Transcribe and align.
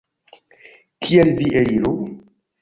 Kiel 1.07 1.29
vi 1.41 1.51
eliru? 1.63 1.93